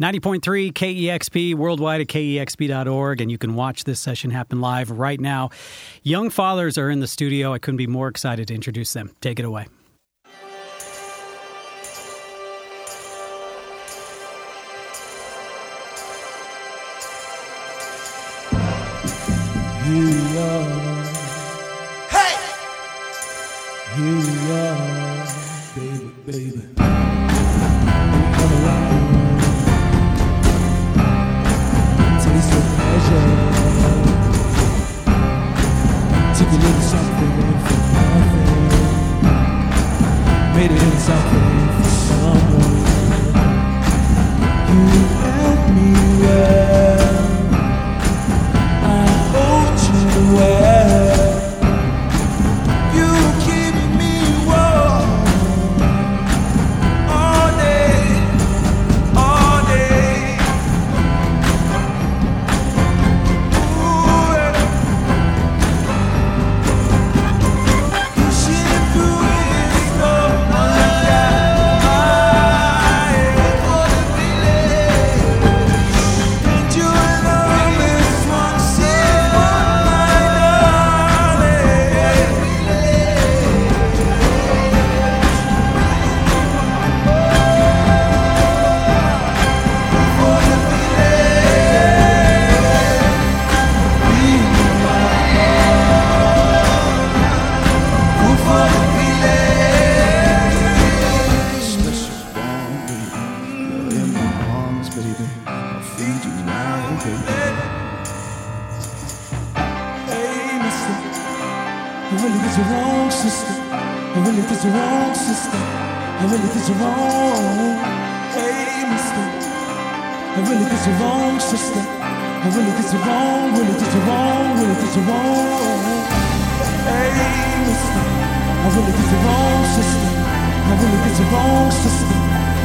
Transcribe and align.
90.3 0.00 0.72
KEXP 0.72 1.54
worldwide 1.54 2.00
at 2.00 2.08
kexp.org, 2.08 3.20
and 3.20 3.30
you 3.30 3.38
can 3.38 3.54
watch 3.54 3.84
this 3.84 4.00
session 4.00 4.32
happen 4.32 4.60
live 4.60 4.90
right 4.90 5.20
now. 5.20 5.50
Young 6.02 6.30
fathers 6.30 6.76
are 6.76 6.90
in 6.90 6.98
the 6.98 7.06
studio. 7.06 7.52
I 7.52 7.60
couldn't 7.60 7.76
be 7.76 7.86
more 7.86 8.08
excited 8.08 8.48
to 8.48 8.54
introduce 8.54 8.92
them. 8.92 9.14
Take 9.20 9.38
it 9.38 9.44
away. 9.44 9.66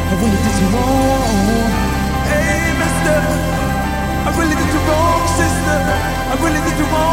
I 0.09 0.15
really 0.15 0.41
did 0.41 0.55
you 0.61 0.67
wrong. 0.73 1.69
Hey, 2.31 2.73
mister, 2.81 3.17
I 4.25 4.29
really 4.39 4.55
did 4.57 4.69
you 4.73 4.81
wrong, 4.89 5.21
sister. 5.37 5.77
I 6.31 6.35
really 6.41 6.61
did 6.65 6.79
you 6.79 6.85
wrong. 6.85 7.08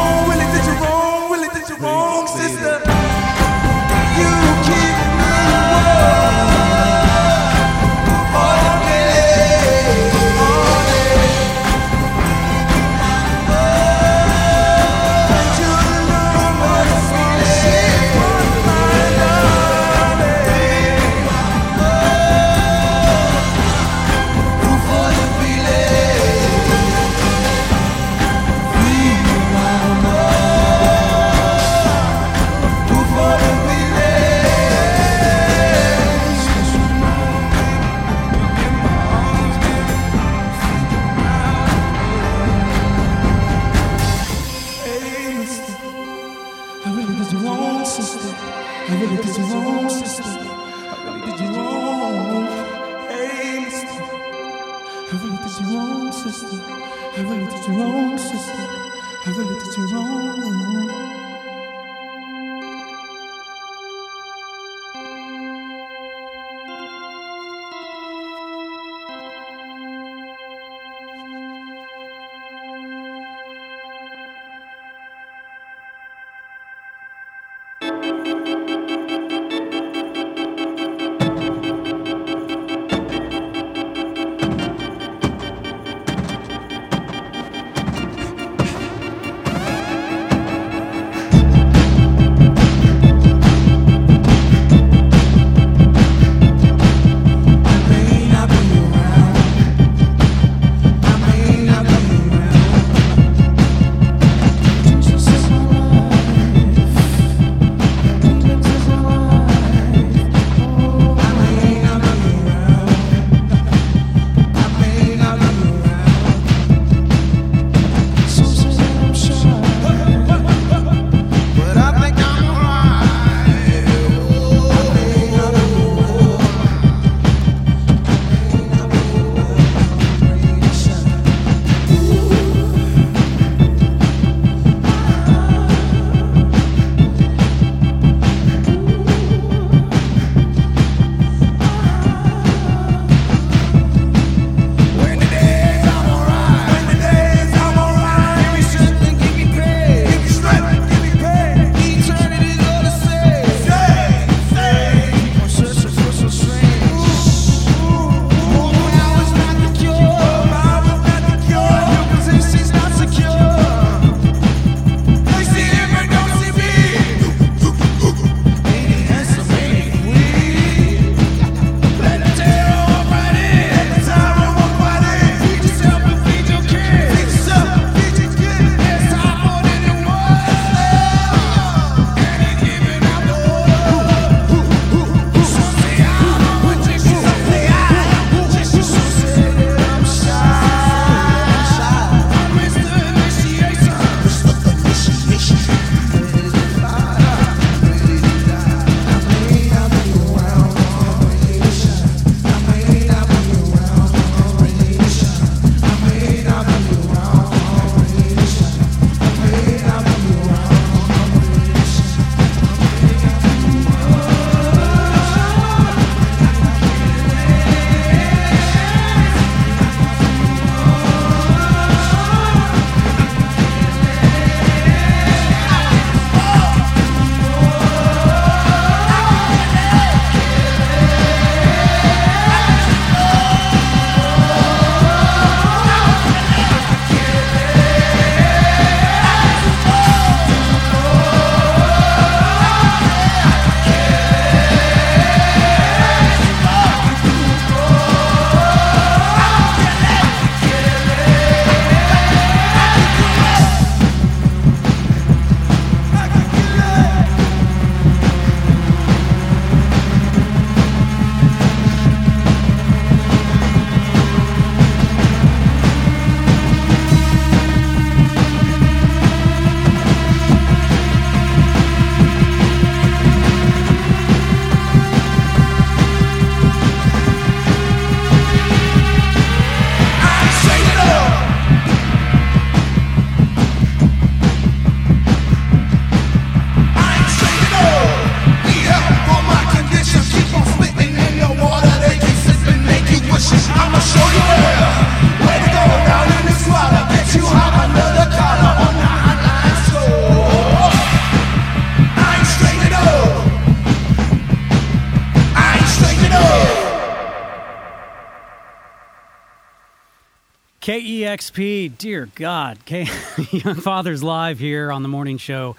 KEXP, 310.91 311.59
E 311.59 311.89
dear 311.89 312.29
God, 312.37 312.79
K- 312.85 313.09
Young 313.51 313.75
Fathers 313.75 314.23
Live 314.23 314.61
here 314.61 314.93
on 314.93 315.03
the 315.03 315.09
morning 315.09 315.37
show. 315.37 315.75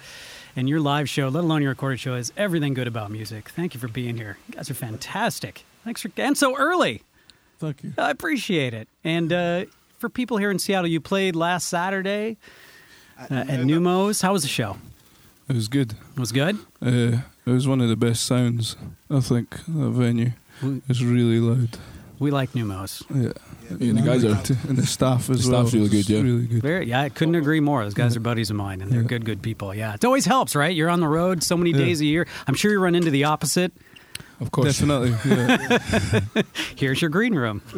And 0.54 0.68
your 0.68 0.80
live 0.80 1.08
show, 1.08 1.28
let 1.28 1.44
alone 1.44 1.62
your 1.62 1.70
recorded 1.70 1.98
show, 1.98 2.12
is 2.14 2.30
everything 2.36 2.74
good 2.74 2.86
about 2.86 3.10
music. 3.10 3.48
Thank 3.48 3.72
you 3.72 3.80
for 3.80 3.88
being 3.88 4.18
here. 4.18 4.36
You 4.48 4.56
guys 4.56 4.70
are 4.70 4.74
fantastic. 4.74 5.64
Thanks 5.82 6.02
for, 6.02 6.10
and 6.18 6.36
so 6.36 6.54
early. 6.58 7.00
Thank 7.58 7.84
you. 7.84 7.94
I 7.96 8.10
appreciate 8.10 8.74
it. 8.74 8.86
And 9.02 9.32
uh, 9.32 9.64
for 9.98 10.10
people 10.10 10.36
here 10.36 10.50
in 10.50 10.58
Seattle, 10.58 10.88
you 10.90 11.00
played 11.00 11.34
last 11.34 11.70
Saturday 11.70 12.36
uh, 13.18 13.28
at 13.32 13.60
Neumos. 13.60 14.20
How 14.20 14.34
was 14.34 14.42
the 14.42 14.48
show? 14.48 14.76
It 15.48 15.54
was 15.54 15.68
good. 15.68 15.92
It 15.92 16.20
was 16.20 16.32
good? 16.32 16.56
Uh, 16.84 17.20
it 17.46 17.50
was 17.50 17.66
one 17.66 17.80
of 17.80 17.88
the 17.88 17.96
best 17.96 18.26
sounds, 18.26 18.76
I 19.10 19.20
think, 19.20 19.52
that 19.68 19.90
venue. 19.90 20.32
We- 20.62 20.82
It's 20.86 21.00
really 21.00 21.40
loud. 21.40 21.78
We 22.18 22.30
like 22.30 22.52
Neumos. 22.52 23.04
Yeah. 23.14 23.32
Yeah, 23.78 23.92
the 23.92 24.02
guys 24.02 24.24
are. 24.24 24.30
And 24.68 24.78
the 24.78 24.86
staff 24.86 25.28
as 25.30 25.44
The 25.44 25.52
well. 25.52 25.62
staff's 25.66 25.74
really 25.74 25.88
good, 25.88 26.08
yeah. 26.08 26.20
Really 26.22 26.46
good. 26.46 26.62
Very, 26.62 26.86
yeah, 26.86 27.02
I 27.02 27.08
couldn't 27.10 27.34
agree 27.34 27.60
more. 27.60 27.84
Those 27.84 27.94
guys 27.94 28.16
are 28.16 28.20
buddies 28.20 28.50
of 28.50 28.56
mine, 28.56 28.80
and 28.80 28.90
they're 28.90 29.02
Yeah. 29.02 29.08
good, 29.08 29.24
good 29.24 29.42
people. 29.42 29.74
Yeah, 29.74 29.94
it 29.94 30.04
always 30.04 30.24
helps, 30.24 30.56
right? 30.56 30.74
You're 30.74 30.88
on 30.90 31.00
the 31.00 31.08
road 31.08 31.42
so 31.42 31.56
many 31.56 31.70
Yeah. 31.72 31.78
days 31.78 32.00
a 32.00 32.06
year. 32.06 32.26
I'm 32.46 32.54
sure 32.54 32.72
you 32.72 32.80
run 32.80 32.94
into 32.94 33.10
the 33.10 33.24
opposite. 33.24 33.72
Of 34.40 34.52
course. 34.52 34.78
Definitely. 34.78 35.14
Yeah. 35.24 36.42
Here's 36.76 37.00
your 37.02 37.10
green 37.10 37.34
room. 37.34 37.60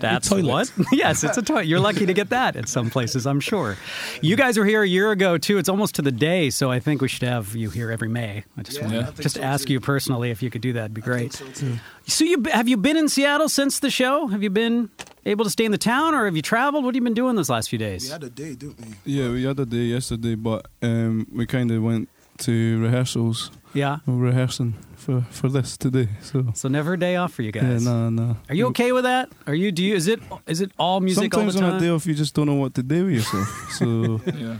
That's 0.00 0.30
what? 0.30 0.72
yes, 0.92 1.22
it's 1.24 1.36
a 1.38 1.42
toilet. 1.42 1.66
You're 1.66 1.80
lucky 1.80 2.06
to 2.06 2.12
get 2.12 2.30
that 2.30 2.56
at 2.56 2.68
some 2.68 2.90
places, 2.90 3.26
I'm 3.26 3.40
sure. 3.40 3.76
You 4.22 4.36
guys 4.36 4.58
were 4.58 4.64
here 4.64 4.82
a 4.82 4.88
year 4.88 5.10
ago 5.12 5.38
too. 5.38 5.58
It's 5.58 5.68
almost 5.68 5.94
to 5.96 6.02
the 6.02 6.12
day, 6.12 6.50
so 6.50 6.70
I 6.70 6.80
think 6.80 7.00
we 7.00 7.08
should 7.08 7.22
have 7.28 7.54
you 7.54 7.70
here 7.70 7.90
every 7.90 8.08
May. 8.08 8.44
I 8.56 8.62
just 8.62 8.78
Yeah, 8.80 8.88
want 9.04 9.16
to 9.16 9.22
just 9.22 9.36
so, 9.36 9.42
ask 9.42 9.66
too. 9.68 9.74
you 9.74 9.80
personally 9.80 10.30
if 10.30 10.42
you 10.42 10.50
could 10.50 10.62
do 10.62 10.72
that. 10.74 10.80
It'd 10.86 10.94
be 10.94 11.00
great. 11.00 11.32
So 11.32 11.46
too. 11.48 11.74
So 12.06 12.24
you 12.24 12.42
have 12.52 12.68
you 12.68 12.76
been 12.76 12.96
in 12.96 13.08
Seattle 13.08 13.48
since 13.48 13.78
the 13.78 13.90
show? 13.90 14.26
Have 14.26 14.42
you 14.42 14.50
been 14.50 14.90
able 15.26 15.44
to 15.44 15.50
stay 15.50 15.64
in 15.64 15.70
the 15.72 15.78
town, 15.78 16.14
or 16.14 16.24
have 16.26 16.36
you 16.36 16.42
traveled? 16.42 16.84
What 16.84 16.94
have 16.94 17.00
you 17.00 17.04
been 17.04 17.14
doing 17.14 17.36
those 17.36 17.48
last 17.48 17.70
few 17.70 17.78
days? 17.78 18.02
We 18.02 18.06
days? 18.08 18.12
had 18.12 18.24
a 18.24 18.30
day, 18.30 18.54
didn't 18.54 18.78
we? 18.80 18.94
yeah, 19.12 19.30
we 19.30 19.44
had 19.44 19.58
a 19.60 19.64
day 19.66 19.84
yesterday, 19.84 20.34
but 20.34 20.66
um, 20.82 21.26
we 21.32 21.46
kind 21.46 21.70
of 21.70 21.82
went 21.82 22.08
to 22.38 22.80
rehearsals. 22.82 23.50
Yeah. 23.74 23.98
We're 24.06 24.14
rehearsing 24.14 24.74
for, 24.96 25.22
for 25.30 25.48
this 25.48 25.76
today. 25.76 26.08
So, 26.22 26.46
So 26.54 26.68
never 26.68 26.94
a 26.94 26.98
day 26.98 27.16
off 27.16 27.32
for 27.34 27.42
you 27.42 27.52
guys. 27.52 27.62
yeah, 27.64 27.70
guys. 27.72 27.84
no, 27.84 28.08
no. 28.10 28.36
Are 28.48 28.54
you 28.54 28.66
okay 28.68 28.92
with 28.92 29.04
that? 29.04 29.30
Are 29.46 29.54
you? 29.54 29.72
Do 29.72 29.82
you? 29.82 29.94
Is 29.94 30.06
it? 30.08 30.20
Is 30.46 30.60
it 30.60 30.70
all 30.78 31.00
music 31.00 31.32
Sometimes 31.34 31.56
all 31.56 31.62
the 31.62 31.68
on 31.68 31.76
a 31.76 31.80
day 31.80 31.88
off, 31.90 32.06
you 32.06 32.14
just 32.14 32.34
don't 32.34 32.46
know 32.46 32.54
what 32.54 32.74
to 32.74 32.82
do 32.82 33.04
with 33.06 33.14
yourself. 33.14 33.70
so 33.78 34.20
Yeah. 34.34 34.56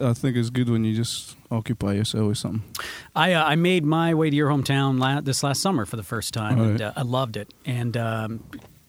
I 0.00 0.12
think 0.12 0.36
it's 0.36 0.50
good 0.50 0.68
when 0.68 0.82
you 0.84 0.94
just 0.96 1.36
occupy 1.52 1.92
yourself 1.92 2.26
with 2.28 2.38
something. 2.38 2.62
I 3.14 3.34
uh, 3.34 3.44
I 3.44 3.54
made 3.54 3.84
my 3.84 4.12
way 4.12 4.28
to 4.28 4.34
your 4.34 4.50
hometown 4.50 4.98
la- 4.98 5.20
this 5.20 5.42
last 5.44 5.62
summer 5.62 5.86
for 5.86 5.96
the 5.96 6.02
first 6.02 6.34
time, 6.34 6.58
All 6.58 6.64
and 6.66 6.82
uh, 6.82 6.92
I 6.96 7.02
loved 7.02 7.36
it. 7.36 7.54
And 7.64 7.96
um, 7.96 8.42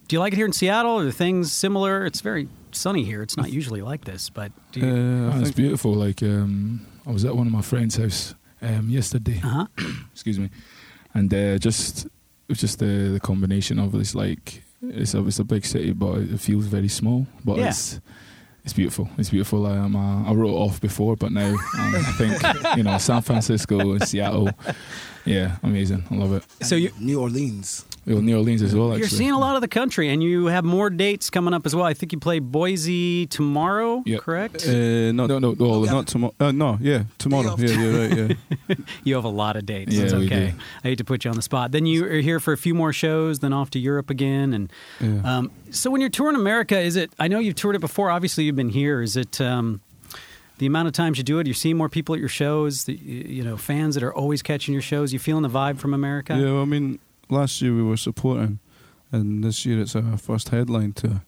do 0.08 0.16
you 0.16 0.20
like 0.20 0.34
it 0.34 0.38
here 0.38 0.48
in 0.48 0.54
Seattle? 0.54 1.00
Are 1.00 1.12
things 1.12 1.52
similar? 1.52 2.06
It's 2.08 2.22
very 2.22 2.48
sunny 2.72 3.04
here. 3.04 3.22
It's 3.22 3.38
not 3.38 3.52
usually 3.52 3.82
like 3.82 4.06
this, 4.06 4.32
but 4.32 4.52
do 4.72 4.80
you, 4.80 4.88
Uh, 4.88 5.36
I 5.36 5.42
it's 5.42 5.52
beautiful. 5.52 5.94
Like 5.94 6.24
um, 6.24 6.88
I 7.06 7.12
was 7.12 7.24
at 7.24 7.36
one 7.36 7.46
of 7.46 7.54
my 7.54 7.62
friend's 7.62 7.98
house 7.98 8.34
um, 8.62 8.90
yesterday. 8.90 9.40
uh-huh. 9.44 9.66
Excuse 10.14 10.40
me, 10.40 10.50
and 11.14 11.34
uh, 11.34 11.58
just 11.58 12.06
it 12.06 12.12
was 12.50 12.60
just 12.60 12.80
the 12.80 13.10
the 13.14 13.20
combination 13.20 13.80
of 13.80 13.92
this 13.92 14.16
like 14.16 14.64
it's 14.82 15.14
a 15.14 15.26
it's 15.26 15.40
a 15.40 15.44
big 15.44 15.66
city, 15.66 15.92
but 15.94 16.18
it 16.20 16.40
feels 16.40 16.66
very 16.66 16.88
small. 16.90 17.26
But 17.46 17.58
Yeah. 17.58 17.70
it's 17.70 18.00
it's 18.66 18.74
beautiful. 18.74 19.10
It's 19.18 19.30
beautiful. 19.30 19.66
Um, 19.66 19.96
uh, 19.96 20.30
I 20.30 20.34
wrote 20.34 20.50
it 20.52 20.58
off 20.58 20.80
before, 20.82 21.16
but 21.16 21.32
now 21.32 21.48
um, 21.50 21.96
I 21.96 22.14
think 22.18 22.42
you 22.78 22.84
know 22.84 22.98
San 22.98 23.22
Francisco 23.22 23.80
and 23.80 24.08
Seattle. 24.08 24.50
Yeah, 25.26 25.58
amazing. 25.64 26.04
I 26.12 26.16
love 26.16 26.34
it. 26.34 26.44
So 26.66 26.76
you 26.76 26.92
New 27.00 27.20
Orleans. 27.22 27.86
Well, 28.06 28.22
New 28.22 28.36
Orleans 28.38 28.62
as 28.62 28.74
well. 28.76 28.88
Actually. 28.92 29.00
you're 29.02 29.10
seeing 29.10 29.32
a 29.32 29.40
lot 29.40 29.56
of 29.56 29.62
the 29.62 29.68
country, 29.68 30.10
and 30.10 30.24
you 30.24 30.48
have 30.48 30.64
more 30.64 30.90
dates 30.90 31.30
coming 31.30 31.54
up 31.54 31.66
as 31.66 31.76
well. 31.76 31.86
I 31.86 31.94
think 31.94 32.12
you 32.12 32.20
play 32.20 32.40
Boise 32.40 33.28
tomorrow, 33.28 34.02
Yep. 34.06 34.22
correct? 34.22 34.68
uh, 34.68 35.12
not, 35.12 35.28
No, 35.30 35.40
no, 35.40 35.56
well, 35.58 35.82
not 35.82 36.08
tomorrow. 36.08 36.34
Uh, 36.40 36.52
no, 36.52 36.78
yeah, 36.82 37.04
tomorrow. 37.18 37.56
Day 37.56 37.68
Yeah, 37.68 37.98
right. 37.98 38.18
Yeah. 38.70 38.76
You 39.04 39.16
have 39.16 39.26
a 39.26 39.30
lot 39.30 39.56
of 39.56 39.66
dates. 39.66 39.94
Yeah, 39.94 40.04
it's 40.04 40.14
we 40.14 40.26
okay. 40.26 40.52
do. 40.52 40.54
I 40.84 40.88
hate 40.90 40.98
to 41.00 41.04
put 41.04 41.24
you 41.26 41.30
on 41.32 41.36
the 41.36 41.42
spot. 41.42 41.72
Then 41.72 41.86
you 41.86 42.06
are 42.06 42.22
here 42.22 42.40
for 42.40 42.54
a 42.54 42.58
few 42.58 42.74
more 42.74 42.94
shows, 42.94 43.40
then 43.40 43.54
off 43.54 43.70
to 43.72 43.80
Europe 43.80 44.10
again. 44.10 44.54
And 44.54 44.72
yeah. 45.00 45.38
um, 45.38 45.52
so 45.72 45.90
when 45.92 46.02
you're 46.02 46.10
touring 46.10 46.36
America, 46.36 46.80
is 46.80 46.96
it? 46.96 47.12
I 47.20 47.28
know 47.28 47.40
you've 47.40 47.56
toured 47.56 47.76
it 47.76 47.80
before. 47.80 48.10
Obviously, 48.12 48.44
you've 48.46 48.56
been 48.56 48.70
here. 48.70 49.02
Is 49.02 49.16
it 49.18 49.40
um, 49.42 49.82
the 50.58 50.66
amount 50.66 50.88
of 50.88 50.94
times 50.94 51.18
you 51.18 51.24
do 51.24 51.40
it? 51.40 51.48
You're 51.48 51.54
seeing 51.54 51.78
more 51.78 51.90
people 51.90 52.16
at 52.16 52.20
your 52.20 52.30
shows. 52.30 52.84
The, 52.86 52.94
you 52.94 53.44
know, 53.44 53.58
fans 53.58 53.96
that 53.96 54.04
are 54.04 54.14
always 54.14 54.42
catching 54.42 54.74
your 54.74 54.82
shows. 54.82 55.14
You 55.14 55.20
feeling 55.20 55.44
the 55.44 55.50
vibe 55.50 55.78
from 55.80 55.94
America? 55.94 56.36
Yeah, 56.38 56.54
well, 56.54 56.62
I 56.62 56.66
mean, 56.66 57.00
last 57.30 57.62
year 57.62 57.74
we 57.76 57.84
were 57.84 57.98
supporting, 57.98 58.60
and 59.12 59.44
this 59.44 59.66
year 59.66 59.80
it's 59.82 59.96
our 59.96 60.18
first 60.18 60.50
headline 60.50 60.94
tour, 60.94 61.22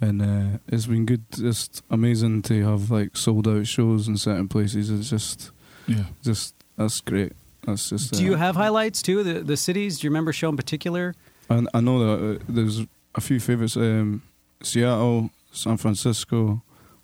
and 0.00 0.22
uh, 0.22 0.58
it's 0.68 0.86
been 0.86 1.06
good. 1.06 1.24
Just 1.32 1.82
amazing 1.90 2.42
to 2.42 2.64
have 2.64 2.90
like 2.90 3.16
sold 3.16 3.46
out 3.48 3.66
shows 3.66 4.08
in 4.08 4.16
certain 4.16 4.48
places. 4.48 4.90
It's 4.90 5.10
just, 5.10 5.50
Yeah. 5.86 6.04
just 6.22 6.54
that's 6.76 7.00
great. 7.00 7.32
That's 7.66 7.88
just. 7.90 8.12
Do 8.12 8.24
you 8.24 8.34
uh, 8.34 8.38
have 8.38 8.56
highlights 8.56 9.02
too? 9.02 9.22
The 9.22 9.40
the 9.40 9.56
cities? 9.56 9.98
Do 9.98 10.06
you 10.06 10.10
remember 10.10 10.30
a 10.30 10.34
show 10.34 10.48
in 10.48 10.56
particular? 10.56 11.14
I, 11.50 11.64
I 11.74 11.80
know 11.80 11.98
that 12.18 12.36
uh, 12.40 12.44
there's 12.48 12.80
a 13.14 13.20
few 13.20 13.40
favorites: 13.40 13.76
um, 13.76 14.22
Seattle, 14.62 15.30
San 15.52 15.76
Francisco, 15.76 16.62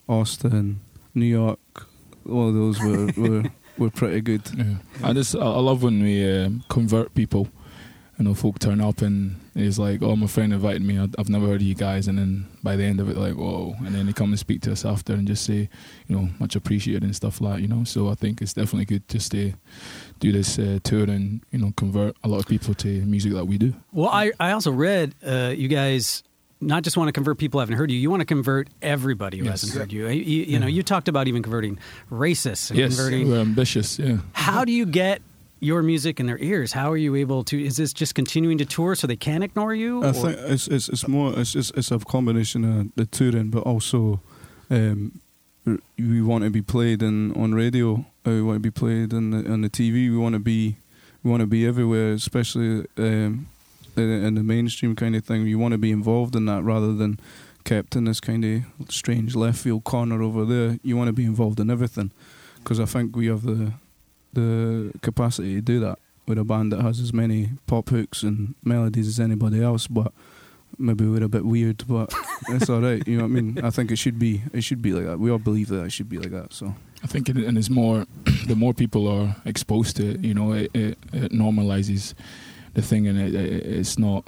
Austin, 0.09 0.80
New 1.14 1.26
York. 1.26 1.59
All 2.28 2.49
of 2.49 2.54
those 2.54 2.78
were 2.80 3.06
were, 3.16 3.42
were 3.78 3.90
pretty 3.90 4.20
good. 4.20 4.42
Yeah. 4.56 4.75
I 5.02 5.12
just 5.14 5.35
I 5.35 5.40
I 5.40 5.61
love 5.61 5.82
when 5.82 6.02
we 6.02 6.28
um, 6.44 6.62
convert 6.68 7.14
people. 7.14 7.49
You 8.21 8.25
know, 8.27 8.35
folk 8.35 8.59
turn 8.59 8.83
up 8.83 9.00
and 9.00 9.37
it's 9.55 9.79
like, 9.79 10.03
"Oh, 10.03 10.15
my 10.15 10.27
friend 10.27 10.53
invited 10.53 10.83
me. 10.83 10.99
I've 10.99 11.15
I've 11.19 11.31
never 11.31 11.47
heard 11.47 11.62
of 11.62 11.67
you 11.67 11.75
guys." 11.75 12.07
And 12.07 12.19
then 12.19 12.47
by 12.62 12.77
the 12.77 12.85
end 12.85 13.00
of 13.00 13.09
it, 13.09 13.17
like, 13.17 13.33
"Whoa!" 13.35 13.75
And 13.79 13.95
then 13.95 14.05
they 14.05 14.12
come 14.12 14.29
and 14.29 14.39
speak 14.39 14.61
to 14.62 14.73
us 14.73 14.85
after 14.85 15.15
and 15.15 15.27
just 15.27 15.43
say, 15.47 15.71
you 16.07 16.17
know, 16.17 16.29
much 16.39 16.55
appreciated 16.55 17.03
and 17.03 17.17
stuff 17.17 17.41
like, 17.41 17.55
that, 17.55 17.62
you 17.62 17.69
know. 17.69 17.83
So 17.85 18.11
I 18.11 18.15
think 18.15 18.43
it's 18.43 18.53
definitely 18.53 18.85
good 18.85 19.09
just 19.09 19.33
to 19.33 19.55
do 20.19 20.33
this 20.33 20.59
uh, 20.59 20.81
tour 20.83 21.05
and 21.05 21.41
you 21.50 21.59
know 21.61 21.73
convert 21.79 22.15
a 22.23 22.29
lot 22.29 22.41
of 22.41 22.47
people 22.47 22.75
to 22.75 22.89
music 23.07 23.33
that 23.33 23.47
we 23.47 23.57
do. 23.57 23.73
Well, 23.91 24.11
I 24.11 24.33
I 24.39 24.53
also 24.53 24.71
read 24.71 25.15
uh, 25.27 25.55
you 25.57 25.69
guys 25.69 26.23
not 26.61 26.83
just 26.83 26.99
want 26.99 27.09
to 27.09 27.12
convert 27.12 27.39
people 27.39 27.59
who 27.59 27.62
haven't 27.62 27.79
heard 27.79 27.91
you. 27.91 27.97
You 27.99 28.11
want 28.11 28.21
to 28.21 28.27
convert 28.27 28.69
everybody 28.83 29.39
who 29.39 29.47
Yes. 29.47 29.62
hasn't 29.62 29.79
heard 29.81 29.93
you. 29.95 30.09
You, 30.09 30.45
you 30.45 30.59
know, 30.59 30.67
you 30.67 30.83
talked 30.83 31.09
about 31.09 31.27
even 31.27 31.43
converting 31.43 31.79
racists 32.11 32.69
and 32.69 32.79
Yes, 32.79 32.95
converting. 32.97 33.31
we're 33.31 33.41
ambitious. 33.41 33.99
Yeah. 33.99 34.19
How 34.35 34.67
do 34.67 34.73
you 34.73 34.85
get 34.85 35.23
your 35.61 35.83
music 35.83 36.19
in 36.19 36.26
their 36.26 36.38
ears? 36.38 36.73
How 36.73 36.90
are 36.90 36.97
you 36.97 37.14
able 37.14 37.45
to? 37.45 37.62
Is 37.62 37.76
this 37.76 37.93
just 37.93 38.14
continuing 38.14 38.59
to 38.59 38.64
tour 38.64 38.95
so 38.95 39.07
they 39.07 39.17
can't 39.17 39.45
ignore 39.45 39.75
you? 39.75 40.02
I 40.02 40.09
or- 40.09 40.12
think 40.12 40.38
it's 40.38 40.67
it's, 40.67 40.88
it's 40.88 41.07
more 41.07 41.38
it's, 41.38 41.55
it's 41.55 41.71
it's 41.76 41.90
a 41.90 41.99
combination 41.99 42.64
of 42.64 42.95
the 42.97 43.07
touring, 43.07 43.50
but 43.50 43.62
also 43.64 44.21
um, 44.71 45.21
we 45.99 46.23
want 46.23 46.45
to 46.45 46.50
be 46.50 46.62
played 46.62 47.02
in 47.02 47.33
on 47.35 47.55
radio. 47.55 48.05
Uh, 48.26 48.33
we 48.33 48.43
want 48.43 48.57
to 48.57 48.61
be 48.61 48.71
played 48.71 49.14
on 49.14 49.31
the 49.31 49.52
on 49.52 49.61
the 49.61 49.71
TV. 49.71 50.11
We 50.11 50.17
want 50.17 50.35
to 50.35 50.40
be 50.40 50.79
we 51.23 51.31
want 51.31 51.43
to 51.43 51.47
be 51.47 51.67
everywhere, 51.67 52.12
especially 52.12 52.87
um, 52.97 53.47
in, 53.97 54.11
in 54.11 54.35
the 54.35 54.43
mainstream 54.43 54.97
kind 54.97 55.14
of 55.14 55.25
thing. 55.25 55.47
You 55.47 55.59
want 55.59 55.73
to 55.73 55.79
be 55.79 55.90
involved 55.90 56.35
in 56.35 56.47
that 56.47 56.62
rather 56.62 56.95
than 56.95 57.21
kept 57.64 57.95
in 57.95 58.05
this 58.05 58.21
kind 58.21 58.45
of 58.45 58.62
strange 58.93 59.37
left 59.37 59.59
field 59.59 59.85
corner 59.85 60.23
over 60.23 60.45
there. 60.45 60.79
You 60.83 60.97
want 60.97 61.09
to 61.09 61.12
be 61.12 61.25
involved 61.25 61.61
in 61.61 61.71
everything 61.71 62.11
because 62.57 62.81
I 62.81 62.87
think 62.87 63.14
we 63.14 63.26
have 63.26 63.43
the 63.43 63.75
the 64.32 64.92
capacity 65.02 65.54
to 65.56 65.60
do 65.60 65.80
that 65.80 65.99
with 66.26 66.38
a 66.38 66.44
band 66.44 66.72
that 66.72 66.80
has 66.80 67.00
as 67.00 67.12
many 67.12 67.50
pop 67.66 67.88
hooks 67.88 68.22
and 68.22 68.54
melodies 68.64 69.08
as 69.08 69.18
anybody 69.20 69.62
else, 69.62 69.87
but 69.88 70.12
maybe 70.78 71.04
we're 71.06 71.25
a 71.25 71.28
bit 71.28 71.44
weird, 71.44 71.82
but 71.88 72.12
it's 72.49 72.70
all 72.70 72.80
right. 72.80 73.06
You 73.08 73.16
know 73.16 73.25
what 73.25 73.30
I 73.30 73.40
mean? 73.40 73.64
I 73.64 73.70
think 73.70 73.90
it 73.90 73.96
should 73.96 74.18
be 74.18 74.42
it 74.52 74.62
should 74.62 74.80
be 74.82 74.92
like 74.92 75.06
that. 75.06 75.18
We 75.18 75.30
all 75.30 75.38
believe 75.38 75.68
that 75.68 75.82
it 75.84 75.90
should 75.92 76.08
be 76.08 76.18
like 76.18 76.30
that. 76.30 76.52
So 76.52 76.75
I 77.02 77.06
think, 77.06 77.28
it, 77.28 77.37
and 77.38 77.56
it's 77.58 77.70
more, 77.70 78.06
the 78.46 78.54
more 78.54 78.75
people 78.75 79.08
are 79.08 79.34
exposed 79.44 79.96
to 79.96 80.10
it, 80.10 80.20
you 80.20 80.34
know, 80.34 80.52
it, 80.52 80.70
it, 80.75 80.99
it 81.12 81.32
normalizes 81.32 82.14
the 82.75 82.82
thing, 82.82 83.06
and 83.08 83.18
it, 83.18 83.34
it, 83.34 83.66
it's 83.66 83.99
not 83.99 84.25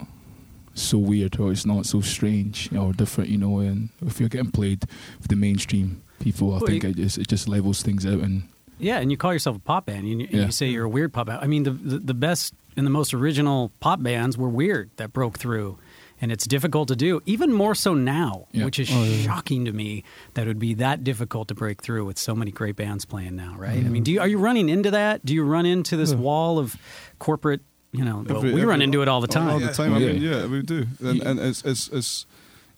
so 0.75 0.97
weird 0.97 1.39
or 1.39 1.53
it's 1.53 1.67
not 1.67 1.85
so 1.85 2.01
strange 2.01 2.73
or 2.75 2.93
different, 2.95 3.29
you 3.31 3.37
know. 3.39 3.59
And 3.59 3.91
if 4.07 4.19
you're 4.19 4.31
getting 4.31 4.51
played 4.51 4.85
with 5.21 5.29
the 5.29 5.37
mainstream 5.37 6.03
people, 6.19 6.49
I 6.55 6.59
Well, 6.59 6.67
think 6.67 6.83
you- 6.85 6.91
it 6.91 6.97
just 6.97 7.19
it 7.19 7.29
just 7.29 7.47
levels 7.47 7.83
things 7.83 8.05
out, 8.07 8.21
and 8.21 8.49
Yeah, 8.79 8.99
and 8.99 9.11
you 9.11 9.17
call 9.17 9.33
yourself 9.33 9.57
a 9.57 9.61
pop 9.61 9.87
band, 9.87 10.07
and 10.07 10.21
you, 10.21 10.27
and 10.27 10.35
Yeah. 10.35 10.47
you 10.47 10.53
say 10.53 10.69
you're 10.69 10.85
a 10.85 10.89
weird 10.89 11.13
pop 11.13 11.27
band. 11.27 11.41
I 11.43 11.47
mean, 11.47 11.63
the, 11.65 11.71
the 11.71 11.99
the 11.99 12.15
best 12.15 12.55
and 12.77 12.87
the 12.87 12.91
most 12.91 13.13
original 13.15 13.71
pop 13.81 14.03
bands 14.03 14.37
were 14.39 14.49
weird 14.49 14.91
that 14.97 15.13
broke 15.13 15.39
through, 15.39 15.79
and 16.21 16.33
it's 16.33 16.47
difficult 16.47 16.89
to 16.89 16.97
do, 16.97 17.21
even 17.27 17.53
more 17.53 17.75
so 17.75 17.93
now, 17.95 18.47
Yeah. 18.53 18.65
which 18.65 18.79
is 18.79 18.89
Oh, 18.91 19.05
yeah. 19.05 19.23
shocking 19.23 19.65
to 19.67 19.73
me 19.73 20.05
that 20.35 20.43
it 20.45 20.49
would 20.49 20.59
be 20.59 20.75
that 20.75 21.05
difficult 21.05 21.49
to 21.49 21.55
break 21.55 21.83
through 21.83 22.07
with 22.07 22.19
so 22.19 22.35
many 22.35 22.51
great 22.51 22.75
bands 22.77 23.05
playing 23.05 23.37
now, 23.37 23.55
right? 23.59 23.73
I 23.73 23.77
Mm-hmm. 23.77 23.93
mean, 23.93 24.03
do 24.05 24.13
you 24.13 24.21
are 24.21 24.27
you 24.29 24.39
running 24.39 24.69
into 24.69 24.91
that? 24.91 25.25
Do 25.25 25.35
you 25.35 25.45
run 25.45 25.67
into 25.67 25.97
this 25.97 26.11
Yeah. 26.13 26.19
wall 26.19 26.59
of 26.59 26.77
corporate 27.19 27.61
you 27.95 28.03
know, 28.07 28.25
well, 28.27 28.39
Every- 28.39 28.55
we 28.55 28.65
run 28.65 28.81
into 28.81 29.03
it 29.03 29.09
all 29.09 29.21
the 29.21 29.27
time. 29.27 29.51
All 29.51 29.59
the 29.59 29.67
Yeah. 29.67 29.73
time. 29.73 29.93
I 29.93 29.99
Yeah. 29.99 30.13
mean, 30.15 30.23
yeah, 30.23 30.47
we 30.47 30.63
do. 30.63 30.87
And, 31.05 31.19
Yeah. 31.19 31.29
and 31.29 31.39
it's, 31.39 31.63
it's, 31.63 31.89
it's, 31.89 32.25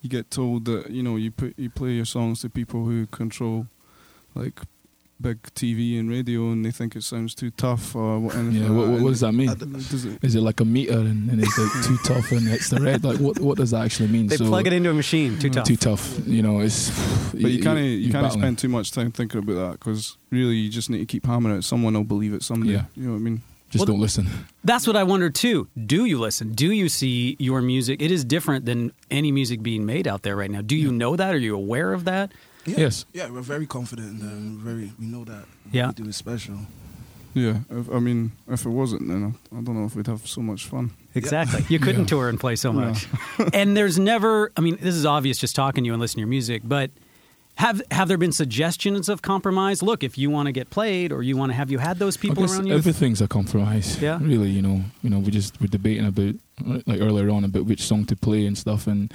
you 0.03 0.11
get 0.11 0.29
told 0.29 0.65
that, 0.65 0.91
you 0.91 1.05
know, 1.05 1.15
you 1.15 1.31
put, 1.31 1.57
you 1.57 1.71
play 1.71 1.93
your 1.93 2.05
songs 2.05 2.41
to 2.41 2.51
people 2.51 2.85
who 2.87 3.07
control 3.07 3.69
like 4.35 4.63
big 5.25 5.43
TV 5.55 5.99
and 5.99 6.11
radio 6.11 6.51
and 6.53 6.65
they 6.65 6.71
think 6.71 6.95
it 6.95 7.03
sounds 7.03 7.35
too 7.35 7.51
tough 7.51 7.97
or 7.97 8.21
what, 8.21 8.35
anything 8.37 8.63
Yeah, 8.63 8.69
like 8.69 8.77
what, 8.79 8.89
what, 8.89 9.01
what 9.01 9.09
does 9.09 9.21
that 9.21 9.33
mean? 9.33 9.49
Does 9.55 10.05
it, 10.05 10.23
Is 10.23 10.35
it 10.35 10.43
like 10.43 10.61
a 10.61 10.67
meter 10.67 10.99
and, 10.99 11.31
and 11.31 11.41
is 11.41 11.59
it 11.59 11.85
too 11.85 11.97
tough 12.05 12.31
and 12.31 12.47
it's 12.49 12.69
the 12.69 12.79
red? 12.79 13.03
Like 13.05 13.19
what 13.19 13.41
what 13.41 13.57
does 13.57 13.71
that 13.71 13.83
actually 13.87 14.09
mean? 14.09 14.27
They 14.27 14.37
so 14.37 14.47
plug 14.47 14.67
it 14.67 14.75
into 14.75 14.91
a 14.91 14.95
machine. 14.95 15.39
Too 15.39 15.49
tough. 15.49 15.67
too 15.67 15.77
tough. 15.77 16.29
You 16.29 16.43
know, 16.43 16.61
it's 16.61 16.91
but 17.33 17.51
you 17.51 17.63
can't, 17.63 17.79
you 17.79 17.85
you're 17.85 18.13
can't 18.13 18.33
spend 18.33 18.59
too 18.59 18.69
much 18.69 18.93
time 18.93 19.11
thinking 19.13 19.41
about 19.41 19.55
that 19.55 19.73
because 19.73 20.19
really 20.31 20.57
you 20.57 20.69
just 20.69 20.91
need 20.91 20.99
to 20.99 21.07
keep 21.07 21.25
hammering 21.25 21.57
it. 21.57 21.65
Someone 21.65 21.95
will 21.95 22.05
believe 22.05 22.35
it 22.35 22.43
someday. 22.43 22.75
Yeah. 22.75 22.85
You 22.95 23.07
know 23.07 23.13
what 23.13 23.17
I 23.17 23.21
mean? 23.21 23.43
Just 23.71 23.81
Well, 23.81 23.95
don't 23.95 24.01
listen. 24.03 24.29
That's 24.63 24.87
what 24.87 24.95
I 24.95 25.05
wonder 25.05 25.31
too. 25.31 25.69
Do 25.75 26.05
you 26.05 26.21
listen? 26.21 26.53
Do 26.53 26.71
you 26.71 26.91
see 26.91 27.35
your 27.41 27.63
music? 27.63 28.03
It 28.03 28.11
is 28.11 28.25
different 28.25 28.67
than 28.67 28.93
any 29.11 29.33
music 29.33 29.63
being 29.63 29.87
made 29.87 30.07
out 30.07 30.23
there 30.23 30.37
right 30.37 30.51
now. 30.51 30.61
Do 30.61 30.77
you 30.77 30.93
know 30.93 31.17
that? 31.17 31.35
Are 31.35 31.39
you 31.39 31.57
aware 31.57 31.95
of 31.95 32.05
that? 32.05 32.31
Yeah. 32.67 32.77
Yes. 32.79 33.05
Yeah, 33.13 33.31
we're 33.31 33.41
very 33.43 33.67
confident 33.67 34.21
and 34.23 34.59
uh, 34.61 34.65
very 34.65 34.93
we 34.99 35.07
know 35.07 35.25
that 35.25 35.45
Yeah. 35.73 35.89
we 35.89 35.95
do 35.95 36.09
is 36.09 36.17
special. 36.17 36.57
Yeah. 37.35 37.59
If, 37.71 37.91
I 37.91 37.99
mean, 37.99 38.31
if 38.49 38.65
it 38.65 38.69
wasn't, 38.71 39.09
then 39.09 39.35
I, 39.53 39.59
I 39.59 39.61
don't 39.63 39.75
know 39.75 39.87
if 39.87 39.97
we'd 39.97 40.07
have 40.07 40.27
so 40.27 40.41
much 40.41 40.67
fun. 40.67 40.91
Exactly. 41.15 41.65
You 41.69 41.79
couldn't 41.81 42.07
tour 42.13 42.29
and 42.29 42.39
play 42.39 42.57
so 42.57 42.71
No. 42.73 42.81
much. 42.91 43.09
and 43.53 43.77
there's 43.77 43.99
never, 43.99 44.53
I 44.57 44.61
mean, 44.61 44.77
this 44.81 44.95
is 44.95 45.05
obvious 45.05 45.37
just 45.39 45.57
talking 45.57 45.85
to 45.85 45.87
you 45.87 45.93
and 45.95 46.01
listening 46.01 46.19
to 46.23 46.27
your 46.27 46.31
music, 46.31 46.63
but 46.65 46.91
have 47.57 47.81
have 47.93 48.09
there 48.09 48.19
been 48.19 48.33
suggestions 48.33 49.09
of 49.09 49.23
compromise? 49.23 49.81
Look, 49.81 50.03
if 50.03 50.19
you 50.19 50.29
want 50.29 50.47
to 50.47 50.53
get 50.53 50.71
played 50.71 51.13
or 51.13 51.23
you 51.23 51.37
want 51.37 51.51
to 51.53 51.57
have 51.57 51.71
you 51.71 51.79
had 51.79 52.01
those 52.01 52.17
I 52.17 52.21
people 52.21 52.43
guess 52.43 52.55
around 52.57 52.67
you? 52.67 52.75
everything's 52.75 53.21
a 53.21 53.29
compromise. 53.29 54.01
Yeah. 54.03 54.19
Really, 54.21 54.51
you 54.51 54.61
know, 54.61 54.83
you 55.05 55.11
know, 55.11 55.21
we 55.21 55.31
just 55.31 55.61
we're 55.61 55.69
debating 55.69 56.05
about 56.05 56.35
like 56.87 57.01
earlier 57.01 57.31
on 57.31 57.45
about 57.45 57.67
which 57.67 57.83
song 57.83 58.07
to 58.07 58.17
play 58.17 58.45
and 58.47 58.59
stuff, 58.59 58.89
and 58.89 59.13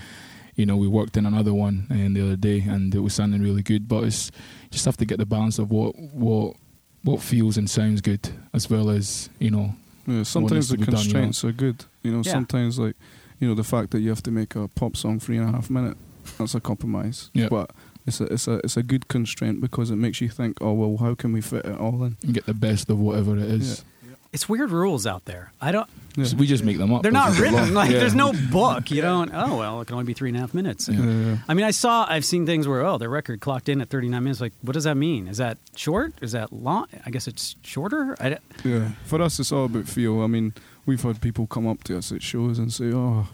you 0.60 0.66
know, 0.66 0.76
we 0.76 0.88
worked 0.90 1.16
in 1.16 1.26
another 1.26 1.54
one 1.54 1.88
and 1.90 2.16
the 2.18 2.22
other 2.22 2.36
day, 2.36 2.60
and 2.68 2.94
it 2.94 3.00
was 3.00 3.14
sounding 3.14 3.42
really 3.42 3.64
good. 3.64 3.88
But 3.88 4.04
it's 4.04 4.30
just 4.72 4.84
have 4.86 4.98
to 4.98 5.06
get 5.06 5.18
the 5.18 5.26
balance 5.26 5.58
of 5.58 5.72
what 5.72 5.98
what 5.98 6.58
what 7.04 7.22
feels 7.22 7.58
and 7.58 7.70
sounds 7.70 8.02
good, 8.02 8.24
as 8.54 8.70
well 8.70 8.90
as 8.90 9.30
you 9.40 9.52
know, 9.52 9.74
Yeah, 10.06 10.24
sometimes 10.24 10.68
the 10.68 10.78
be 10.78 10.84
done, 10.84 10.88
you 10.88 10.98
know? 10.98 11.02
constraints 11.02 11.44
are 11.46 11.54
good. 11.54 11.86
You 12.04 12.12
know, 12.12 12.22
Yeah. 12.26 12.32
sometimes 12.34 12.78
like, 12.78 12.98
you 13.40 13.48
know, 13.48 13.56
the 13.56 13.64
fact 13.64 13.92
that 13.92 14.02
you 14.02 14.10
have 14.10 14.24
to 14.24 14.32
make 14.32 14.54
a 14.58 14.68
pop 14.68 14.98
song 14.98 15.18
three 15.20 15.38
and 15.38 15.48
a 15.48 15.52
half 15.54 15.70
minute, 15.70 15.96
that's 16.38 16.56
a 16.56 16.60
compromise. 16.60 17.30
Yeah. 17.34 17.48
But 17.50 17.72
it's 18.06 18.20
a 18.20 18.26
it's 18.26 18.48
a 18.50 18.56
it's 18.66 18.76
a 18.76 18.84
good 18.84 19.08
constraint 19.08 19.62
because 19.62 19.92
it 19.92 19.96
makes 19.96 20.20
you 20.20 20.28
think, 20.28 20.58
oh 20.62 20.74
well, 20.74 20.98
how 20.98 21.16
can 21.16 21.32
we 21.32 21.40
fit 21.42 21.66
it 21.66 21.78
all 21.80 22.04
in? 22.04 22.18
get 22.34 22.46
the 22.46 22.54
best 22.54 22.90
of 22.90 23.00
whatever 23.00 23.38
it 23.38 23.44
is. 23.62 23.86
It's 24.32 24.48
weird 24.48 24.72
rules 24.72 25.08
out 25.08 25.26
there. 25.26 25.52
I 25.60 25.72
don't, 25.72 25.90
Yeah. 26.16 26.26
We 26.38 26.46
just 26.48 26.64
make 26.64 26.78
them 26.78 26.94
up. 26.94 27.02
they're 27.02 27.12
not 27.12 27.38
written. 27.40 27.74
Like, 27.74 27.92
Yeah. 27.92 28.00
there's 28.00 28.14
no 28.16 28.34
book. 28.52 28.92
You 28.92 29.02
don't, 29.02 29.32
oh, 29.34 29.58
well, 29.58 29.82
it 29.82 29.86
can 29.86 29.94
only 29.96 30.06
be 30.06 30.14
three 30.14 30.30
and 30.30 30.38
a 30.38 30.42
half 30.42 30.54
minutes. 30.54 30.88
Yeah. 30.90 31.38
I 31.48 31.54
mean, 31.54 31.66
I 31.66 31.72
saw, 31.72 32.06
I've 32.10 32.26
seen 32.26 32.46
things 32.46 32.68
where, 32.68 32.82
oh, 32.86 32.98
the 32.98 33.10
record 33.10 33.40
clocked 33.42 33.70
in 33.70 33.82
at 33.82 33.90
39 33.90 34.24
minutes. 34.24 34.42
Like, 34.42 34.54
what 34.62 34.74
does 34.74 34.84
that 34.84 34.96
mean? 34.96 35.28
Is 35.28 35.38
that 35.38 35.58
short? 35.76 36.14
Is 36.22 36.32
that 36.34 36.52
long? 36.54 36.88
I 37.06 37.10
guess 37.10 37.28
it's 37.28 37.56
shorter. 37.64 38.16
I, 38.20 38.38
Yeah, 38.64 38.90
for 39.06 39.22
us, 39.22 39.40
it's 39.40 39.52
all 39.52 39.66
about 39.66 39.88
feel. 39.88 40.22
I 40.22 40.28
mean, 40.28 40.54
we've 40.86 41.02
had 41.02 41.22
people 41.22 41.48
come 41.48 41.68
up 41.68 41.84
to 41.86 41.98
us 41.98 42.12
at 42.12 42.22
shows 42.22 42.60
and 42.60 42.72
say, 42.74 42.92
"Oh, 42.94 43.28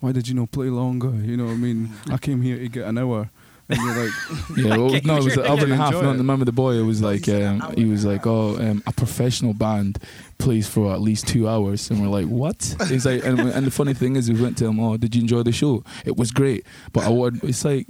why 0.00 0.12
did 0.12 0.28
you 0.28 0.34
not 0.34 0.50
play 0.52 0.68
longer?" 0.70 1.10
You 1.10 1.36
know, 1.36 1.46
what 1.46 1.52
I 1.52 1.56
mean, 1.56 1.90
I 2.10 2.16
came 2.18 2.42
here 2.42 2.58
to 2.58 2.68
get 2.68 2.86
an 2.86 2.98
hour, 2.98 3.30
and 3.72 3.82
you're 3.82 4.04
like, 4.04 4.12
Yeah, 4.56 4.76
well, 4.76 5.00
no, 5.04 5.16
it 5.16 5.24
was 5.24 5.34
the 5.34 5.42
other 5.44 5.62
hour 5.62 5.64
and 5.64 5.72
a 5.72 5.76
half. 5.76 5.94
Enjoy 5.94 6.02
No, 6.02 6.10
it. 6.12 6.16
remember 6.18 6.44
the 6.44 6.52
boy? 6.52 6.74
It 6.74 6.82
was 6.82 7.02
like 7.02 7.28
um, 7.28 7.72
he 7.76 7.84
was 7.84 8.04
like, 8.04 8.26
oh, 8.26 8.56
um, 8.58 8.82
a 8.86 8.92
professional 8.92 9.54
band 9.54 9.98
plays 10.38 10.68
for 10.68 10.92
at 10.92 11.00
least 11.00 11.26
two 11.28 11.48
hours, 11.48 11.90
and 11.90 12.00
we're 12.02 12.08
like, 12.08 12.26
what? 12.26 12.74
He's 12.88 13.06
like, 13.06 13.24
and, 13.24 13.38
and 13.40 13.66
the 13.66 13.70
funny 13.70 13.94
thing 13.94 14.16
is, 14.16 14.30
we 14.30 14.40
went 14.40 14.58
to 14.58 14.66
him. 14.66 14.80
Oh, 14.80 14.96
did 14.96 15.14
you 15.14 15.20
enjoy 15.22 15.42
the 15.42 15.52
show? 15.52 15.84
It 16.04 16.16
was 16.16 16.30
great, 16.30 16.66
but 16.92 17.04
I 17.04 17.08
would. 17.08 17.42
It's 17.44 17.64
like, 17.64 17.86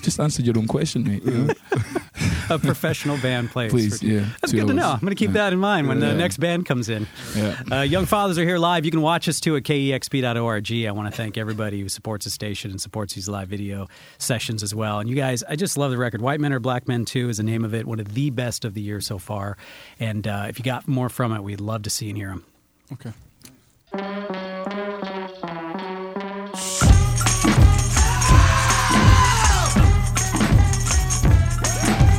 just 0.00 0.18
answered 0.18 0.46
your 0.46 0.56
own 0.58 0.66
question, 0.66 1.04
mate. 1.04 1.22
You 1.24 1.30
know? 1.30 1.54
a 2.50 2.58
professional 2.58 3.18
band 3.18 3.50
plays. 3.50 3.70
Please, 3.70 3.98
for- 4.00 4.06
yeah. 4.06 4.26
That's 4.40 4.52
two 4.52 4.60
good 4.60 4.68
to 4.68 4.74
know. 4.74 4.90
I'm 4.90 5.00
going 5.00 5.10
to 5.10 5.16
keep 5.16 5.32
that 5.32 5.52
in 5.52 5.58
mind 5.58 5.88
when 5.88 6.00
the 6.00 6.14
next 6.14 6.38
band 6.38 6.66
comes 6.66 6.88
in. 6.88 7.06
Yeah. 7.34 7.60
Uh, 7.70 7.80
Young 7.82 8.06
Fathers 8.06 8.38
are 8.38 8.44
here 8.44 8.58
live. 8.58 8.84
You 8.84 8.90
can 8.90 9.02
watch 9.02 9.28
us 9.28 9.40
too 9.40 9.56
at 9.56 9.62
kexp.org. 9.64 10.86
I 10.86 10.90
want 10.92 11.10
to 11.10 11.16
thank 11.16 11.36
everybody 11.36 11.80
who 11.80 11.88
supports 11.88 12.24
the 12.24 12.30
station 12.30 12.70
and 12.70 12.80
supports 12.80 13.14
these 13.14 13.28
live 13.28 13.48
video 13.48 13.88
sessions 14.18 14.62
as 14.62 14.74
well. 14.74 15.00
And 15.00 15.08
you 15.08 15.16
guys, 15.16 15.42
I 15.44 15.56
just 15.56 15.76
love 15.76 15.90
the 15.90 15.98
record. 15.98 16.20
White 16.22 16.40
Men 16.40 16.52
Are 16.52 16.60
Black 16.60 16.88
Men 16.88 17.04
Too 17.04 17.28
is 17.28 17.36
the 17.38 17.42
name 17.42 17.64
of 17.64 17.74
it. 17.74 17.86
One 17.86 18.00
of 18.00 18.14
the 18.14 18.30
best 18.30 18.64
of 18.64 18.74
the 18.74 18.80
year 18.80 19.00
so 19.00 19.18
far. 19.18 19.56
And 20.00 20.26
uh, 20.26 20.46
if 20.48 20.58
you 20.58 20.64
got 20.64 20.88
more 20.88 21.08
from 21.08 21.32
it, 21.32 21.42
we'd 21.42 21.60
love 21.60 21.82
to 21.82 21.90
see 21.90 22.08
and 22.08 22.16
hear 22.16 22.28
them. 22.28 22.44
"Okay." 22.92 24.40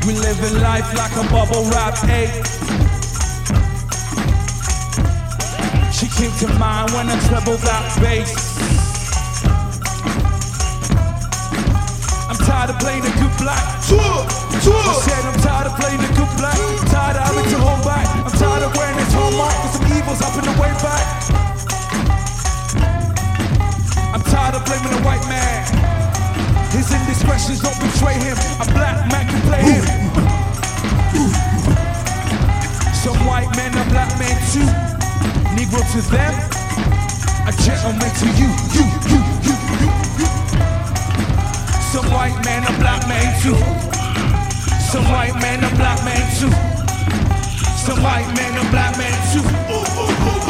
We 0.05 0.13
living 0.13 0.61
life 0.61 0.93
like 0.93 1.13
a 1.17 1.25
bubble 1.33 1.65
wrap 1.73 1.97
eight. 2.13 2.29
She 5.91 6.05
came 6.13 6.29
to 6.45 6.47
mind 6.59 6.91
when 6.91 7.09
I 7.09 7.17
treble 7.25 7.57
got 7.57 7.89
bass. 7.99 8.29
I'm 12.29 12.37
tired 12.37 12.69
of 12.69 12.77
playing 12.77 13.01
the 13.01 13.09
good 13.17 13.35
black. 13.41 13.57
I 13.57 14.93
said 15.01 15.25
I'm 15.25 15.39
tired 15.41 15.67
of 15.73 15.79
playing 15.79 16.01
the 16.01 16.13
good 16.13 16.29
black. 16.37 16.57
Tired 16.93 17.17
of 17.17 17.23
having 17.25 17.49
to 17.49 17.57
hold 17.57 17.83
back. 17.83 18.05
I'm 18.25 18.31
tired 18.37 18.61
of 18.61 18.77
wearing 18.77 18.97
this 18.97 19.11
hallmark 19.11 19.53
cause 19.53 19.73
some 19.73 19.87
evils 19.89 20.21
up 20.21 20.37
in 20.37 20.45
the 20.45 20.61
way 20.61 20.69
back. 20.85 21.04
To 35.75 36.01
them, 36.09 36.33
a 37.47 37.51
gentleman 37.63 38.09
to 38.19 38.25
you, 38.35 38.47
you, 38.73 38.83
you, 39.11 39.19
you, 39.43 39.55
you, 39.79 39.89
you. 40.19 40.27
Some 41.91 42.11
white 42.11 42.37
men 42.43 42.63
are 42.63 42.79
black 42.79 43.07
men 43.07 43.41
too. 43.41 43.55
Some 44.79 45.05
white 45.05 45.35
men 45.35 45.63
are 45.63 45.75
black 45.75 46.03
men 46.03 46.21
too. 46.39 46.51
Some 47.77 48.01
white 48.01 48.27
men 48.35 48.57
are 48.57 48.71
black 48.71 48.97
men 48.97 49.13
too. 49.31 49.41
Ooh, 49.71 50.01
ooh, 50.01 50.39
ooh. 50.39 50.44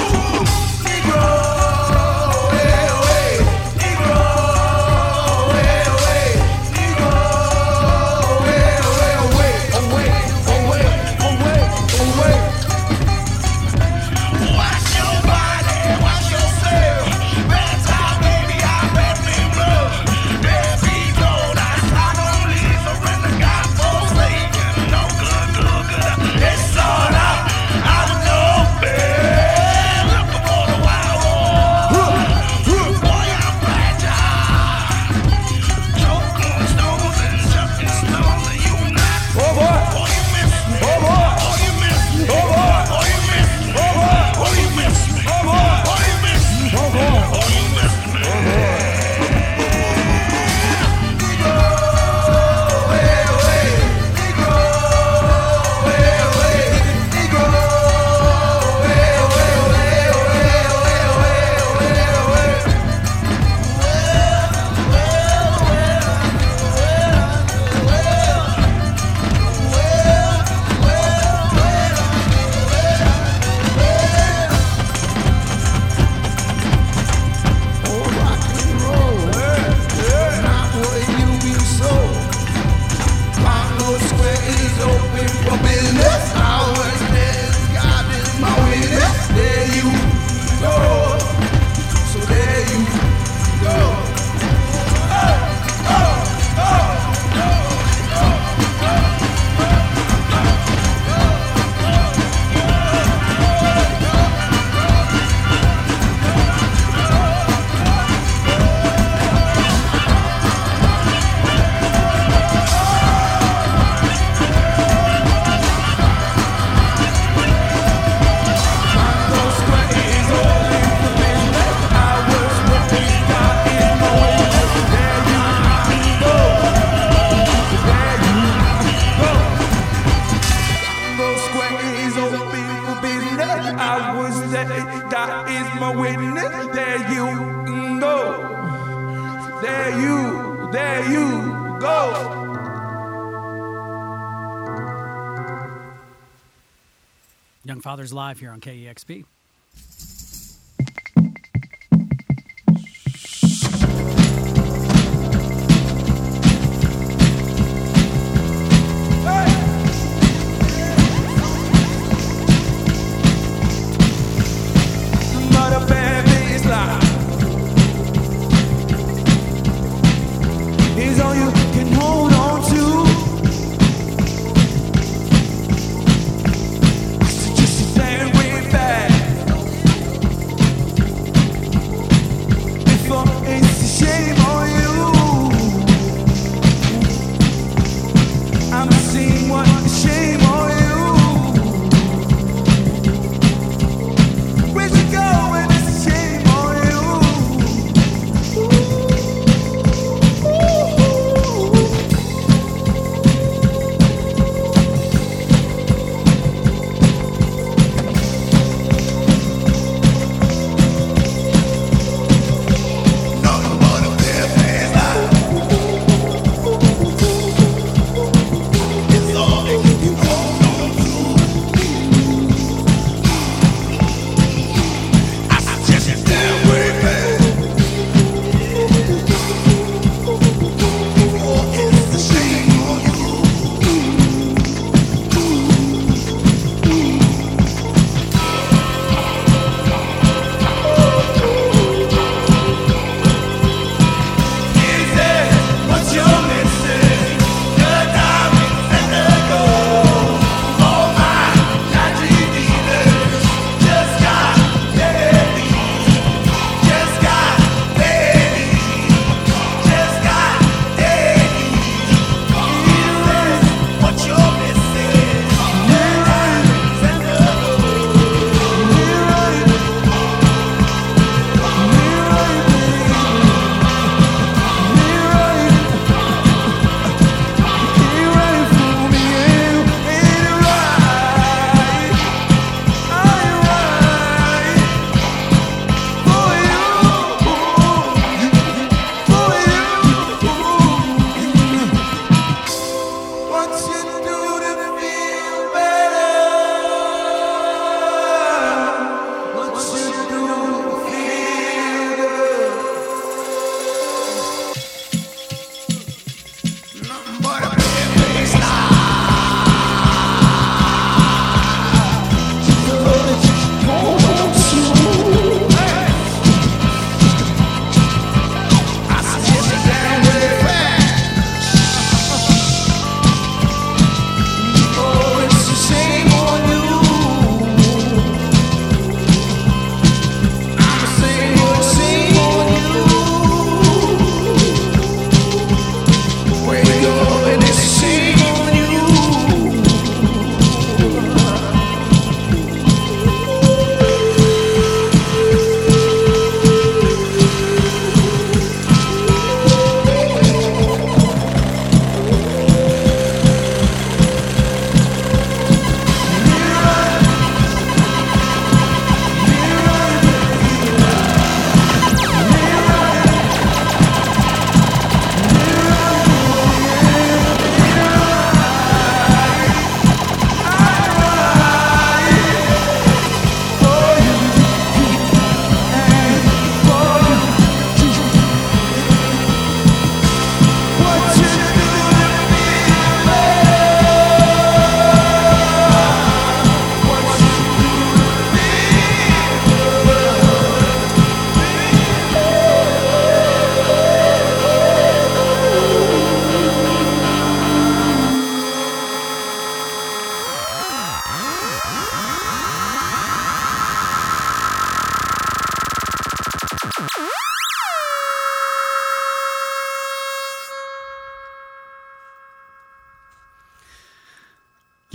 Young 147.65 147.81
Fathers 147.81 148.13
Live 148.13 148.39
here 148.39 148.51
on 148.51 148.61
KEXP. 148.61 149.25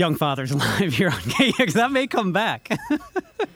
Young 0.00 0.14
Fathers 0.14 0.54
Live 0.80 0.94
here 0.94 1.08
on 1.08 1.20
KX. 1.20 1.74
That 1.74 1.92
may 1.92 2.06
come 2.06 2.32
back. 2.32 2.70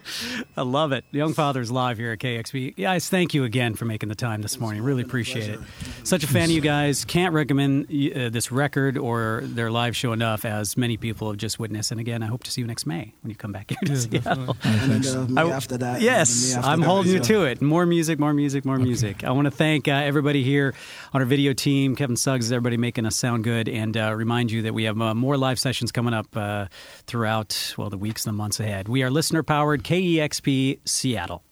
I 0.56 0.62
love 0.62 0.92
it. 0.92 1.04
Young 1.10 1.34
Fathers 1.34 1.70
Live 1.70 1.98
here 1.98 2.12
at 2.12 2.18
KXP. 2.18 2.76
Guys, 2.76 3.08
thank 3.08 3.34
you 3.34 3.44
again 3.44 3.74
for 3.74 3.84
making 3.84 4.08
the 4.08 4.14
time 4.14 4.42
this 4.42 4.58
morning. 4.58 4.82
Really 4.82 5.02
appreciate 5.02 5.48
it. 5.48 5.60
Such 6.02 6.24
a 6.24 6.26
fan 6.26 6.44
of 6.44 6.50
you 6.50 6.60
guys. 6.60 7.04
Can't 7.04 7.34
recommend 7.34 7.86
uh, 7.86 8.28
this 8.28 8.52
record 8.52 8.98
or 8.98 9.42
their 9.44 9.70
live 9.70 9.96
show 9.96 10.12
enough, 10.12 10.44
as 10.44 10.76
many 10.76 10.96
people 10.96 11.28
have 11.28 11.36
just 11.36 11.58
witnessed. 11.58 11.90
And 11.90 12.00
again, 12.00 12.22
I 12.22 12.26
hope 12.26 12.42
to 12.44 12.50
see 12.50 12.60
you 12.60 12.66
next 12.66 12.86
May 12.86 13.12
when 13.22 13.30
you 13.30 13.36
come 13.36 13.52
back 13.52 13.70
here 13.70 13.78
to 13.84 13.92
yeah, 13.92 14.20
Seattle. 14.20 14.56
And, 14.64 15.06
uh, 15.38 15.48
after 15.50 15.78
that. 15.78 16.00
Yes, 16.00 16.54
after 16.54 16.68
I'm 16.68 16.80
that 16.80 16.86
holding 16.86 17.12
you 17.12 17.20
to 17.20 17.44
it. 17.44 17.62
More 17.62 17.86
music, 17.86 18.18
more 18.18 18.34
music, 18.34 18.64
more 18.64 18.76
okay. 18.76 18.84
music. 18.84 19.24
I 19.24 19.30
want 19.30 19.46
to 19.46 19.50
thank 19.50 19.88
uh, 19.88 19.92
everybody 19.92 20.42
here 20.42 20.74
on 21.12 21.20
our 21.20 21.26
video 21.26 21.52
team, 21.52 21.96
Kevin 21.96 22.16
Suggs, 22.16 22.50
everybody 22.52 22.76
making 22.76 23.06
us 23.06 23.16
sound 23.16 23.44
good, 23.44 23.68
and 23.68 23.96
uh, 23.96 24.14
remind 24.14 24.50
you 24.50 24.62
that 24.62 24.74
we 24.74 24.84
have 24.84 25.00
uh, 25.00 25.14
more 25.14 25.36
live 25.36 25.58
sessions 25.58 25.92
coming 25.92 26.14
up 26.14 26.26
uh, 26.36 26.66
throughout, 27.06 27.74
well, 27.78 27.90
the 27.90 27.98
weeks 27.98 28.26
and 28.26 28.34
the 28.34 28.36
months 28.36 28.60
ahead. 28.60 28.88
We 28.88 29.02
are 29.02 29.10
listener 29.10 29.42
powered. 29.42 29.84
KEXP 29.94 30.80
Seattle. 30.84 31.42